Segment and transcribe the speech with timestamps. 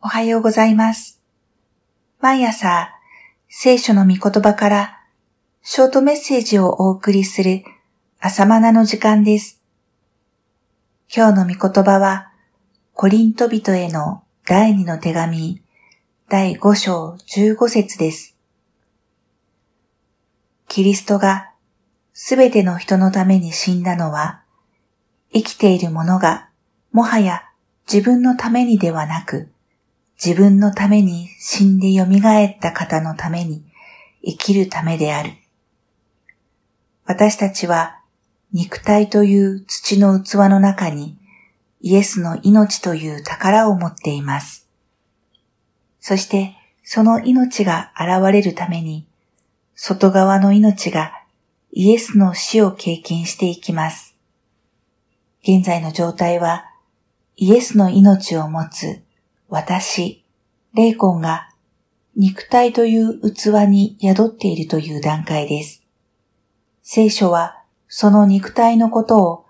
[0.00, 1.20] おはようございます。
[2.20, 2.94] 毎朝、
[3.48, 5.00] 聖書の御言葉から
[5.62, 7.64] ショートメッセージをお送りする
[8.20, 9.60] 朝マナの時間です。
[11.12, 12.30] 今日の御言葉は、
[12.92, 15.62] コリント人への第二の手紙、
[16.28, 18.36] 第5章15節です。
[20.68, 21.50] キリストが
[22.12, 24.42] すべての人のために死んだのは、
[25.32, 26.50] 生きている者が
[26.92, 27.42] もはや
[27.92, 29.50] 自分のためにではなく、
[30.22, 33.62] 自分のために死んで蘇った方のために
[34.24, 35.30] 生きるためである。
[37.04, 38.00] 私たちは
[38.52, 41.16] 肉体という土の器の中に
[41.80, 44.68] イエスの命という宝を持っています。
[46.00, 49.06] そしてその命が現れるために
[49.74, 51.12] 外側の命が
[51.70, 54.16] イエスの死を経験していきます。
[55.42, 56.64] 現在の状態は
[57.36, 59.00] イエスの命を持つ
[59.48, 60.24] 私、
[60.74, 61.48] 霊魂が
[62.16, 65.82] 肉体という器に宿っているという段階です。
[66.82, 69.46] 聖書はその肉体のことを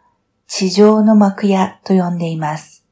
[0.46, 2.86] 地上の幕屋と呼んでいます。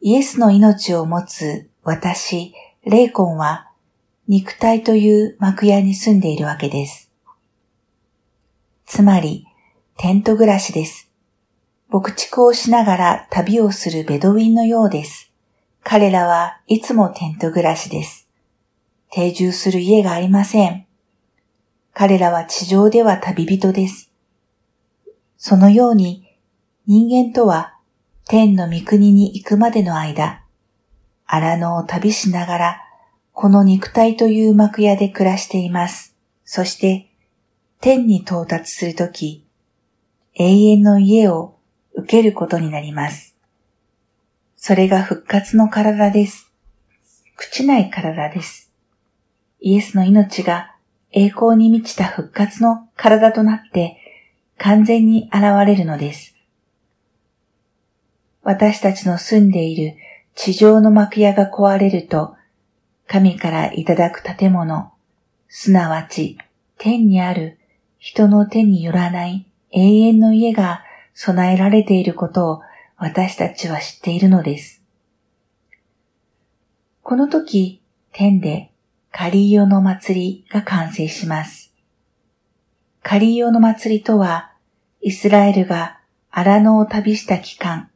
[0.00, 3.70] イエスの命を持つ私、霊魂は
[4.26, 7.12] 肉体という幕屋に住んでいるわけです。
[8.86, 9.46] つまり、
[9.98, 11.09] テント暮らしです。
[11.92, 15.32] 牧畜をしながら旅をするベドウィンのようです。
[15.82, 18.28] 彼らはいつもテント暮らしです。
[19.10, 20.86] 定住する家がありません。
[21.92, 24.12] 彼らは地上では旅人です。
[25.36, 26.38] そのように
[26.86, 27.76] 人間とは
[28.28, 30.44] 天の御国に行くまでの間、
[31.26, 32.80] 荒野を旅しながら
[33.32, 36.14] この肉体という幕屋で暮らしています。
[36.44, 37.10] そして
[37.80, 39.44] 天に到達するとき、
[40.34, 41.56] 永遠の家を
[42.00, 43.36] 受けることになります。
[44.56, 46.52] それが復活の体です。
[47.38, 48.70] 朽ちない体です。
[49.60, 50.74] イエスの命が
[51.12, 53.96] 栄光に満ちた復活の体となって
[54.58, 56.34] 完全に現れるのです。
[58.42, 59.96] 私たちの住んでいる
[60.34, 62.36] 地上の幕屋が壊れると、
[63.06, 64.92] 神からいただく建物、
[65.48, 66.38] すなわち
[66.78, 67.58] 天にある
[67.98, 70.84] 人の手によらない永遠の家が
[71.22, 72.62] 備えられていることを
[72.96, 74.82] 私たちは知っているのです。
[77.02, 78.70] この時、天で
[79.12, 81.74] カリーヨの祭りが完成します。
[83.02, 84.52] カリーヨの祭りとは、
[85.02, 86.00] イスラエルが
[86.30, 87.90] 荒野を旅した期間、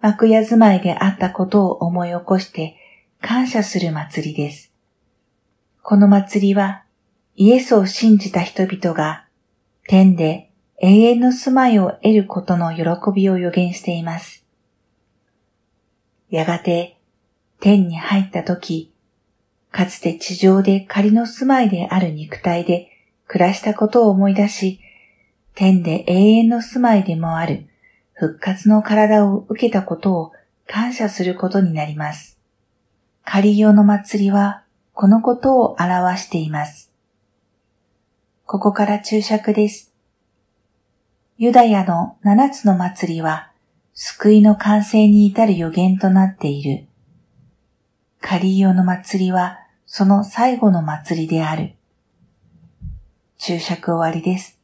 [0.00, 2.76] 幕屋住まいであったことを思い起こして
[3.20, 4.72] 感謝する祭りです。
[5.82, 6.84] この祭りは、
[7.34, 9.26] イエスを信じた人々が
[9.88, 10.51] 天で
[10.84, 12.82] 永遠の住まいを得ることの喜
[13.14, 14.44] びを予言しています。
[16.28, 16.98] やがて
[17.60, 18.92] 天に入った時、
[19.70, 22.88] かつて地上で仮の住まいである肉体で
[23.28, 24.80] 暮らしたことを思い出し、
[25.54, 27.68] 天で永遠の住まいでもある
[28.14, 30.32] 復活の体を受けたことを
[30.66, 32.40] 感謝することになります。
[33.24, 34.64] 仮用の祭りは
[34.94, 36.90] このことを表しています。
[38.46, 39.91] ここから注釈です。
[41.42, 43.50] ユダヤの七つの祭りは
[43.94, 46.86] 救いの完成に至る予言となっている。
[48.20, 51.74] カリーヨの祭りはその最後の祭りである。
[53.38, 54.60] 注釈終わりです。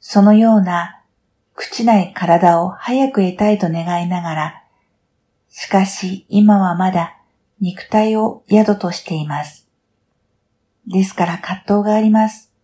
[0.00, 1.02] そのような
[1.54, 4.64] 朽ちない体を早く得たいと願いながら、
[5.50, 7.14] しかし今はまだ
[7.60, 9.68] 肉体を宿としています。
[10.86, 12.55] ですから葛藤があります。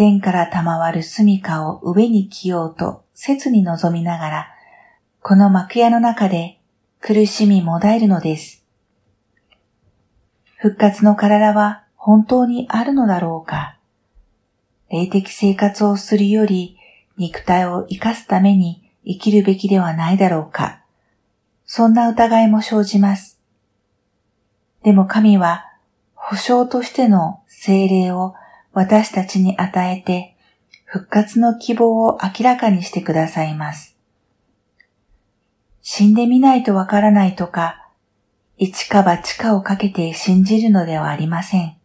[0.00, 4.54] 天から賜る住処を上に着ようと切に望みながら、
[5.20, 6.58] この幕屋の中で
[7.02, 8.64] 苦しみもだえるのです。
[10.56, 13.76] 復活の体は本当にあるのだろうか
[14.88, 16.78] 霊的生活をするより
[17.18, 20.80] 肉体を生かすために生きるべきではないだろうか
[21.66, 23.38] そんな疑いも生じます。
[24.82, 25.66] でも神は
[26.14, 28.34] 保証としての精霊を
[28.72, 30.36] 私たちに与えて
[30.84, 33.96] 復活の希望を明らかにしてくださいます。
[35.82, 37.88] 死んでみないとわからないとか、
[38.58, 41.76] 一か八かをかけて信じるのではありません。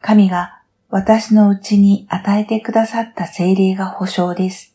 [0.00, 4.74] 神が私のうちに与えてくださった精霊が保証です。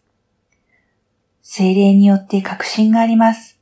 [1.42, 3.60] 精霊によって確信があります。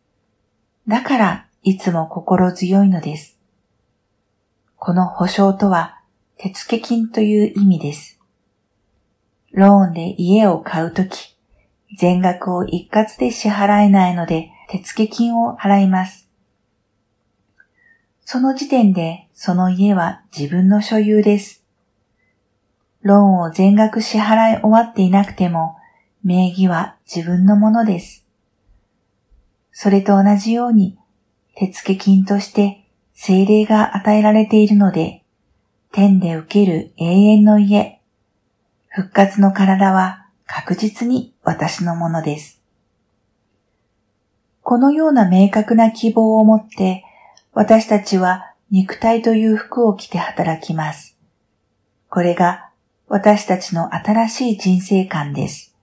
[0.88, 3.38] だからいつも心強いのです。
[4.76, 5.99] この保証とは
[6.42, 8.18] 手付金という意味です。
[9.52, 11.36] ローンで家を買うとき、
[11.98, 16.30] 全額を一括で支払えないので、手付金を払います。
[18.22, 21.66] その時点でその家は自分の所有です。
[23.02, 25.76] ローンを全額支払い終わっていなくても
[26.24, 28.26] 名義は自分のものです。
[29.74, 30.98] それと同じように
[31.58, 35.19] 手付金として精霊が与えられているので、
[35.92, 38.00] 天で受ける永遠の家、
[38.90, 42.62] 復活の体は確実に私のものです。
[44.62, 47.04] このような明確な希望を持って、
[47.54, 51.18] 私たちは肉体という服を着て働きます。
[52.08, 52.70] これが
[53.08, 55.76] 私たちの新しい人生観です。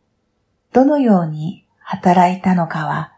[0.73, 3.13] どのように働いたのかは、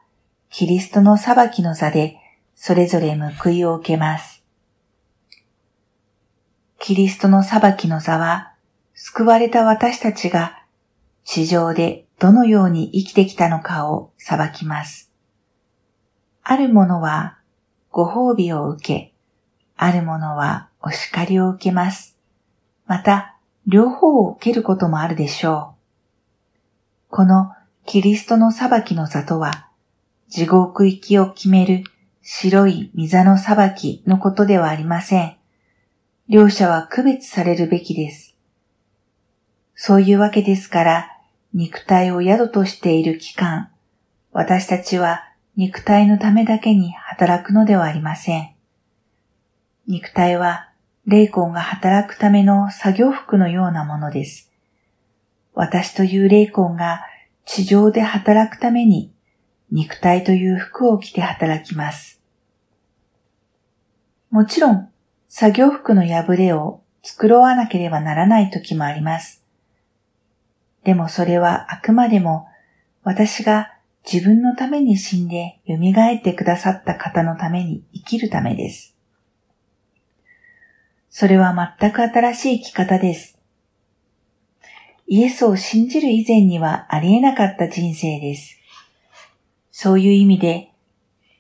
[0.49, 2.17] キリストの裁きの座で
[2.55, 4.38] それぞれ報いを受けます。
[6.81, 8.53] キリストの裁きの座は、
[8.95, 10.63] 救われた私たちが
[11.25, 15.11] 地上でどのように生きてきたのかを裁きます。
[16.43, 17.39] ある者は
[17.91, 19.13] ご褒美を受け、
[19.77, 22.17] ある者はお叱りを受けます。
[22.87, 23.37] また、
[23.67, 25.75] 両方を受けることもあるでしょ
[27.11, 27.11] う。
[27.11, 27.53] この
[27.87, 29.69] キリストの裁きの座とは、
[30.29, 31.85] 地獄行きを決める
[32.23, 35.38] 白い御座の裁きのことではありません。
[36.31, 38.37] 両者は区別されるべきです。
[39.75, 41.11] そういうわけですから、
[41.55, 43.71] 肉体を宿としている期間、
[44.33, 45.23] 私たちは
[45.57, 48.51] 肉体のためだけに働くのではありません。
[49.87, 50.69] 肉体は
[51.07, 54.53] 霊魂が働くための作業服のようなものです。
[55.55, 57.07] 私という霊魂が
[57.47, 59.15] 地上で働くために
[59.71, 62.21] 肉体という服を着て働きます。
[64.31, 64.91] もちろん
[65.29, 69.45] 作業服の破れを作わなければならない時もあります。
[70.85, 72.49] でもそれはあくまでも
[73.03, 73.75] 私が
[74.11, 78.95] 自分のために死んで蘇ってくださった方のために生きるためです。
[81.11, 83.39] それは全く新しい生き方です。
[85.07, 88.59] イエスを信じる以前にはありえなかった人生です。
[89.73, 90.71] そういう意味で、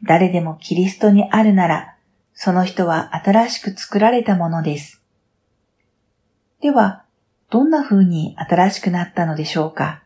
[0.02, 1.97] 誰でもキリストにあるなら、
[2.40, 5.02] その人は新しく作られたものです。
[6.62, 7.04] では、
[7.50, 10.04] どんな風に新しくなったのでしょうか？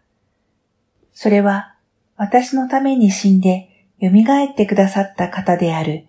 [1.12, 1.74] それは
[2.16, 6.06] 私のために死んで蘇ってくださった方である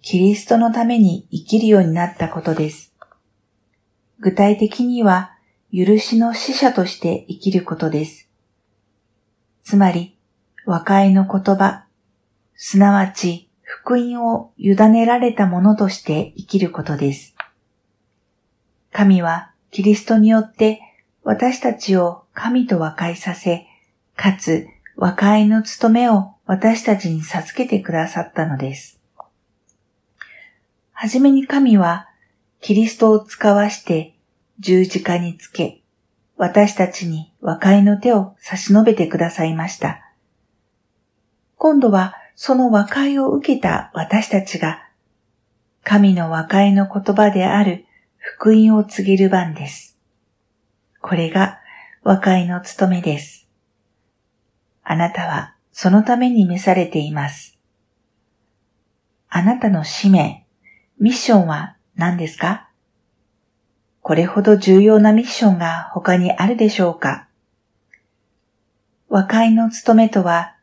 [0.00, 2.94] キリストのために生きるようになったことです。
[4.18, 5.32] 具体的には
[5.70, 8.30] 許しの使者として生きることです。
[9.62, 10.16] つまり、
[10.64, 11.84] 和解の言葉、
[12.54, 17.34] すなわち福音を委ねられたものとして生きることです。
[18.92, 20.80] 神はキリストによって
[21.24, 23.66] 私たちを神と和解させ、
[24.14, 29.00] かつ和解の務めを私たちに授けてくださったのです。
[30.92, 32.08] はじめに神は
[32.60, 34.14] キリストを使わして
[34.60, 35.82] 十字架につけ、
[36.36, 40.12] 私たちに和解の手を差し伸べてくださいました。
[41.56, 44.82] 今度はその和解を受けた私たちが、
[45.82, 47.86] 神の和解の言葉である
[48.18, 49.98] 福音を告げる番です。
[51.00, 51.60] これが
[52.02, 53.48] 和解の務めです。
[54.84, 57.58] あなたはそのために召されています。
[59.28, 60.46] あなたの使命、
[61.00, 62.68] ミッションは何ですか？
[64.02, 67.28] これほど重要なミッションが他にあるでしょうか？
[69.08, 70.56] 和解の務めとは、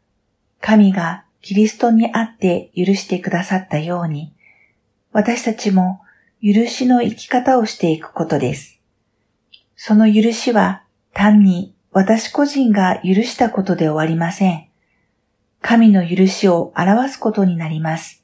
[0.61, 4.33] 神がキリストにあって許してくださったように、
[5.11, 5.99] 私たちも
[6.41, 8.79] 許しの生き方をしていくことです。
[9.75, 10.83] その許しは
[11.13, 14.67] 単に私個人が許したことで終わりません。
[15.61, 18.23] 神の許しを表すことになります。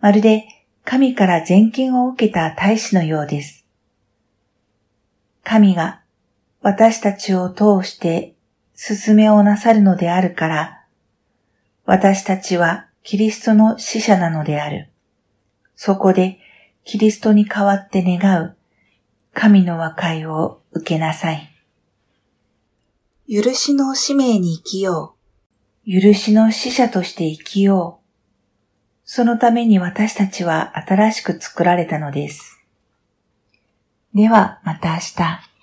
[0.00, 0.44] まるで
[0.84, 3.64] 神から全権を受けた大使のようです。
[5.44, 6.02] 神が
[6.62, 8.34] 私たちを通して
[8.74, 10.77] 進めをなさるのであるから、
[11.90, 14.90] 私たちはキリストの使者なのである。
[15.74, 16.38] そこで
[16.84, 18.58] キリストに代わって願う
[19.32, 21.50] 神の和解を受けなさい。
[23.26, 25.16] 許しの使命に生きよ
[25.86, 26.00] う。
[26.02, 28.06] 許しの使者として生きよう。
[29.06, 32.60] そのために私たちは新しく作られたのです。
[34.14, 35.57] ではまた明日。